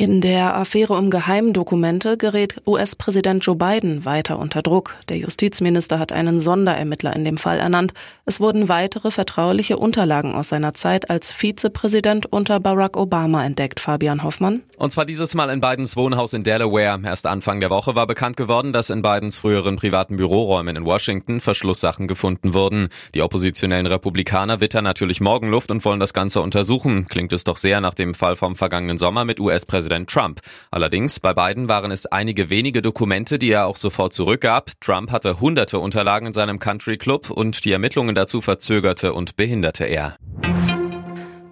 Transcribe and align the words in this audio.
In 0.00 0.20
der 0.20 0.54
Affäre 0.54 0.92
um 0.92 1.10
Geheimdokumente 1.10 2.16
gerät 2.16 2.54
US-Präsident 2.68 3.44
Joe 3.44 3.56
Biden 3.56 4.04
weiter 4.04 4.38
unter 4.38 4.62
Druck. 4.62 4.94
Der 5.08 5.16
Justizminister 5.16 5.98
hat 5.98 6.12
einen 6.12 6.40
Sonderermittler 6.40 7.16
in 7.16 7.24
dem 7.24 7.36
Fall 7.36 7.58
ernannt. 7.58 7.94
Es 8.24 8.38
wurden 8.38 8.68
weitere 8.68 9.10
vertrauliche 9.10 9.76
Unterlagen 9.76 10.36
aus 10.36 10.50
seiner 10.50 10.72
Zeit 10.72 11.10
als 11.10 11.32
Vizepräsident 11.32 12.26
unter 12.26 12.60
Barack 12.60 12.96
Obama 12.96 13.44
entdeckt, 13.44 13.80
Fabian 13.80 14.22
Hoffmann. 14.22 14.62
Und 14.76 14.92
zwar 14.92 15.04
dieses 15.04 15.34
Mal 15.34 15.50
in 15.50 15.60
Bidens 15.60 15.96
Wohnhaus 15.96 16.32
in 16.32 16.44
Delaware. 16.44 17.00
Erst 17.04 17.26
Anfang 17.26 17.58
der 17.58 17.70
Woche 17.70 17.96
war 17.96 18.06
bekannt 18.06 18.36
geworden, 18.36 18.72
dass 18.72 18.90
in 18.90 19.02
Bidens 19.02 19.38
früheren 19.38 19.74
privaten 19.74 20.14
Büroräumen 20.14 20.76
in 20.76 20.84
Washington 20.84 21.40
Verschlusssachen 21.40 22.06
gefunden 22.06 22.54
wurden. 22.54 22.86
Die 23.16 23.22
oppositionellen 23.22 23.86
Republikaner 23.86 24.60
wittern 24.60 24.84
natürlich 24.84 25.20
Morgenluft 25.20 25.72
und 25.72 25.84
wollen 25.84 25.98
das 25.98 26.12
Ganze 26.12 26.40
untersuchen. 26.40 27.08
Klingt 27.08 27.32
es 27.32 27.42
doch 27.42 27.56
sehr 27.56 27.80
nach 27.80 27.94
dem 27.94 28.14
Fall 28.14 28.36
vom 28.36 28.54
vergangenen 28.54 28.98
Sommer 28.98 29.24
mit 29.24 29.40
US-Präsident 29.40 29.87
Präsident 29.88 30.10
Trump. 30.10 30.40
Allerdings, 30.70 31.18
bei 31.18 31.32
beiden 31.32 31.68
waren 31.68 31.90
es 31.90 32.04
einige 32.04 32.50
wenige 32.50 32.82
Dokumente, 32.82 33.38
die 33.38 33.50
er 33.50 33.66
auch 33.66 33.76
sofort 33.76 34.12
zurückgab. 34.12 34.70
Trump 34.80 35.10
hatte 35.10 35.40
hunderte 35.40 35.78
Unterlagen 35.78 36.26
in 36.26 36.32
seinem 36.34 36.58
Country 36.58 36.98
Club 36.98 37.30
und 37.30 37.64
die 37.64 37.72
Ermittlungen 37.72 38.14
dazu 38.14 38.42
verzögerte 38.42 39.14
und 39.14 39.36
behinderte 39.36 39.84
er. 39.84 40.16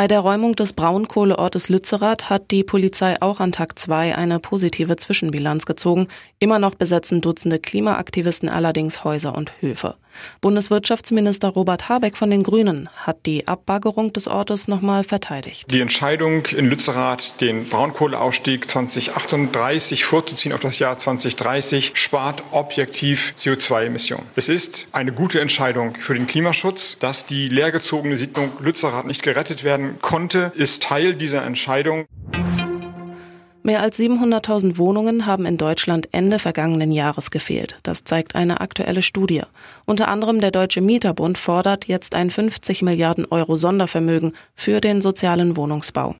Bei 0.00 0.08
der 0.08 0.20
Räumung 0.20 0.56
des 0.56 0.72
Braunkohleortes 0.72 1.68
Lützerath 1.68 2.30
hat 2.30 2.50
die 2.52 2.64
Polizei 2.64 3.20
auch 3.20 3.38
an 3.38 3.52
Tag 3.52 3.78
2 3.78 4.16
eine 4.16 4.38
positive 4.40 4.96
Zwischenbilanz 4.96 5.66
gezogen. 5.66 6.08
Immer 6.38 6.58
noch 6.58 6.74
besetzen 6.74 7.20
Dutzende 7.20 7.58
Klimaaktivisten 7.58 8.48
allerdings 8.48 9.04
Häuser 9.04 9.34
und 9.34 9.52
Höfe. 9.60 9.96
Bundeswirtschaftsminister 10.40 11.48
Robert 11.48 11.88
Habeck 11.88 12.16
von 12.16 12.30
den 12.30 12.42
Grünen 12.42 12.88
hat 12.96 13.26
die 13.26 13.46
Abbaggerung 13.46 14.12
des 14.12 14.26
Ortes 14.26 14.68
nochmal 14.68 15.04
verteidigt. 15.04 15.70
Die 15.70 15.80
Entscheidung 15.80 16.46
in 16.46 16.66
Lützerath, 16.66 17.40
den 17.40 17.68
Braunkohleausstieg 17.68 18.68
2038 18.68 20.04
vorzuziehen 20.04 20.52
auf 20.52 20.60
das 20.60 20.78
Jahr 20.78 20.98
2030, 20.98 21.92
spart 21.94 22.42
objektiv 22.50 23.34
CO2-Emissionen. 23.36 24.26
Es 24.34 24.48
ist 24.48 24.86
eine 24.92 25.12
gute 25.12 25.40
Entscheidung 25.40 25.94
für 25.94 26.14
den 26.14 26.26
Klimaschutz. 26.26 26.98
Dass 26.98 27.26
die 27.26 27.48
leergezogene 27.48 28.16
Siedlung 28.16 28.50
Lützerath 28.60 29.06
nicht 29.06 29.22
gerettet 29.22 29.64
werden 29.64 29.89
konnte, 29.92 30.52
ist 30.54 30.82
Teil 30.82 31.14
dieser 31.14 31.44
Entscheidung. 31.44 32.06
Mehr 33.62 33.82
als 33.82 33.98
700.000 33.98 34.78
Wohnungen 34.78 35.26
haben 35.26 35.44
in 35.44 35.58
Deutschland 35.58 36.08
Ende 36.12 36.38
vergangenen 36.38 36.90
Jahres 36.90 37.30
gefehlt. 37.30 37.76
Das 37.82 38.04
zeigt 38.04 38.34
eine 38.34 38.60
aktuelle 38.62 39.02
Studie. 39.02 39.42
Unter 39.84 40.08
anderem 40.08 40.40
der 40.40 40.50
Deutsche 40.50 40.80
Mieterbund 40.80 41.36
fordert 41.36 41.86
jetzt 41.86 42.14
ein 42.14 42.30
50 42.30 42.80
Milliarden 42.82 43.26
Euro 43.26 43.56
Sondervermögen 43.56 44.32
für 44.54 44.80
den 44.80 45.02
sozialen 45.02 45.58
Wohnungsbau. 45.58 46.16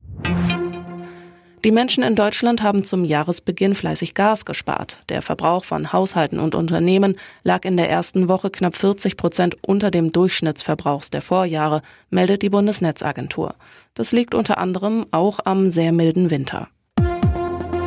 Die 1.62 1.72
Menschen 1.72 2.02
in 2.02 2.14
Deutschland 2.14 2.62
haben 2.62 2.84
zum 2.84 3.04
Jahresbeginn 3.04 3.74
fleißig 3.74 4.14
Gas 4.14 4.46
gespart. 4.46 5.02
Der 5.10 5.20
Verbrauch 5.20 5.62
von 5.62 5.92
Haushalten 5.92 6.40
und 6.40 6.54
Unternehmen 6.54 7.16
lag 7.42 7.66
in 7.66 7.76
der 7.76 7.90
ersten 7.90 8.30
Woche 8.30 8.48
knapp 8.48 8.74
40 8.74 9.18
Prozent 9.18 9.56
unter 9.60 9.90
dem 9.90 10.10
Durchschnittsverbrauchs 10.10 11.10
der 11.10 11.20
Vorjahre, 11.20 11.82
meldet 12.08 12.40
die 12.40 12.48
Bundesnetzagentur. 12.48 13.56
Das 13.92 14.10
liegt 14.10 14.34
unter 14.34 14.56
anderem 14.56 15.04
auch 15.10 15.40
am 15.44 15.70
sehr 15.70 15.92
milden 15.92 16.30
Winter. 16.30 16.68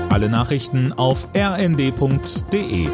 Alle 0.09 0.29
Nachrichten 0.29 0.93
auf 0.93 1.27
rnd.de 1.35 2.89